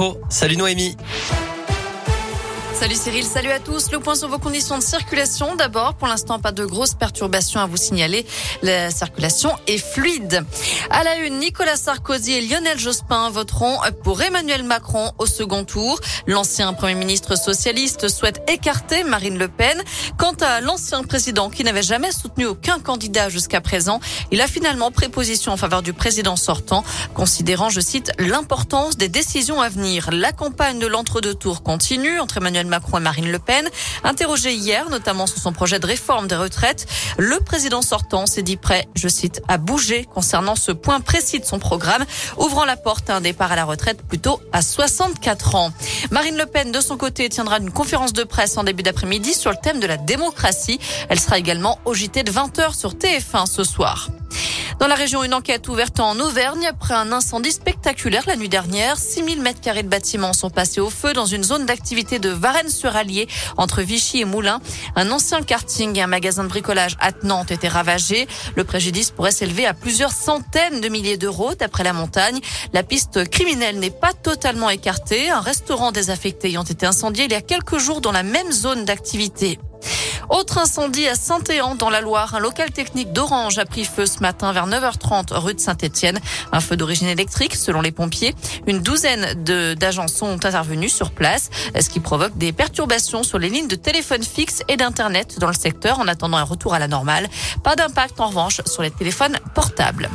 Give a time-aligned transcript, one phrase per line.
[0.00, 0.96] Oh, salut Noémie.
[2.78, 3.90] Salut Cyril, salut à tous.
[3.90, 5.56] Le point sur vos conditions de circulation.
[5.56, 8.24] D'abord, pour l'instant, pas de grosses perturbations à vous signaler.
[8.62, 10.44] La circulation est fluide.
[10.88, 15.98] À la une, Nicolas Sarkozy et Lionel Jospin voteront pour Emmanuel Macron au second tour.
[16.28, 19.82] L'ancien premier ministre socialiste souhaite écarter Marine Le Pen.
[20.16, 23.98] Quant à l'ancien président qui n'avait jamais soutenu aucun candidat jusqu'à présent,
[24.30, 29.08] il a finalement pris position en faveur du président sortant, considérant, je cite, l'importance des
[29.08, 30.10] décisions à venir.
[30.12, 33.68] La campagne de l'entre-deux tours continue entre Emmanuel Macron et Marine Le Pen.
[34.04, 36.86] Interrogé hier, notamment sur son projet de réforme des retraites,
[37.18, 41.44] le président sortant s'est dit prêt, je cite, à bouger concernant ce point précis de
[41.44, 42.04] son programme,
[42.36, 45.72] ouvrant la porte à un départ à la retraite plutôt à 64 ans.
[46.10, 49.50] Marine Le Pen, de son côté, tiendra une conférence de presse en début d'après-midi sur
[49.50, 50.78] le thème de la démocratie.
[51.08, 54.08] Elle sera également au JT de 20h sur TF1 ce soir.
[54.78, 58.96] Dans la région, une enquête ouverte en Auvergne après un incendie spectaculaire la nuit dernière.
[58.96, 63.26] 6000 mètres carrés de bâtiments sont passés au feu dans une zone d'activité de Varennes-sur-Allier
[63.56, 64.60] entre Vichy et Moulins.
[64.94, 68.28] Un ancien karting et un magasin de bricolage attenant étaient ravagés.
[68.54, 72.38] Le préjudice pourrait s'élever à plusieurs centaines de milliers d'euros d'après la montagne.
[72.72, 75.28] La piste criminelle n'est pas totalement écartée.
[75.28, 78.84] Un restaurant désaffecté ayant été incendié il y a quelques jours dans la même zone
[78.84, 79.58] d'activité.
[80.30, 82.34] Autre incendie à Saint-Éan dans la Loire.
[82.34, 86.20] Un local technique d'Orange a pris feu ce matin vers 9h30 rue de Saint-Étienne.
[86.52, 88.34] Un feu d'origine électrique selon les pompiers.
[88.66, 89.42] Une douzaine
[89.74, 94.22] d'agents sont intervenus sur place, ce qui provoque des perturbations sur les lignes de téléphone
[94.22, 97.28] fixe et d'internet dans le secteur en attendant un retour à la normale.
[97.64, 100.10] Pas d'impact en revanche sur les téléphones portables.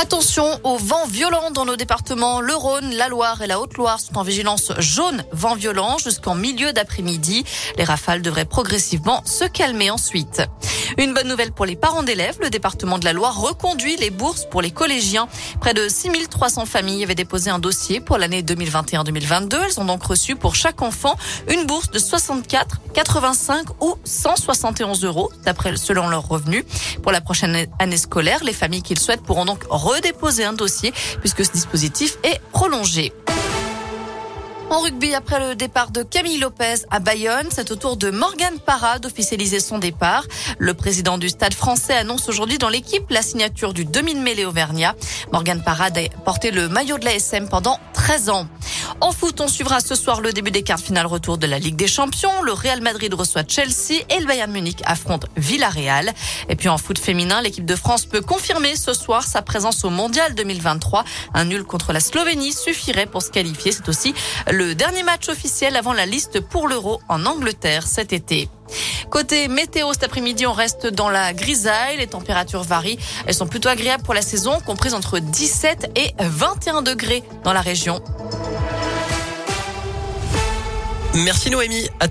[0.00, 2.40] Attention aux vents violents dans nos départements.
[2.40, 6.72] Le Rhône, la Loire et la Haute-Loire sont en vigilance jaune vent violent jusqu'en milieu
[6.72, 7.44] d'après-midi.
[7.76, 10.40] Les rafales devraient progressivement se calmer ensuite.
[10.96, 12.38] Une bonne nouvelle pour les parents d'élèves.
[12.40, 15.28] Le département de la Loire reconduit les bourses pour les collégiens.
[15.60, 19.56] Près de 6300 familles avaient déposé un dossier pour l'année 2021-2022.
[19.66, 21.16] Elles ont donc reçu pour chaque enfant
[21.50, 26.64] une bourse de 64, 85 ou 171 euros, d'après selon leurs revenus.
[27.02, 30.92] Pour la prochaine année scolaire, les familles qui le souhaitent pourront donc redéposer un dossier
[31.20, 33.12] puisque ce dispositif est prolongé.
[34.70, 38.58] En rugby, après le départ de Camille Lopez à Bayonne, c'est au tour de Morgan
[38.58, 40.24] Parra d'officialiser son départ.
[40.58, 44.94] Le président du Stade français annonce aujourd'hui dans l'équipe la signature du demi-mêlée Auvergnat.
[45.32, 48.46] Morgan Parra a porté le maillot de la SM pendant 13 ans.
[49.00, 51.76] En foot, on suivra ce soir le début des quarts finales retour de la Ligue
[51.76, 52.42] des Champions.
[52.42, 56.12] Le Real Madrid reçoit Chelsea et le Bayern Munich affronte Villarreal.
[56.48, 59.90] Et puis en foot féminin, l'équipe de France peut confirmer ce soir sa présence au
[59.90, 61.04] Mondial 2023.
[61.34, 63.70] Un nul contre la Slovénie suffirait pour se qualifier.
[63.70, 64.14] C'est aussi
[64.50, 68.48] le dernier match officiel avant la liste pour l'Euro en Angleterre cet été.
[69.10, 71.98] Côté météo, cet après-midi, on reste dans la grisaille.
[71.98, 72.98] Les températures varient.
[73.26, 77.60] Elles sont plutôt agréables pour la saison, comprises entre 17 et 21 degrés dans la
[77.60, 78.02] région.
[81.24, 81.88] Merci Noémie.
[82.00, 82.06] À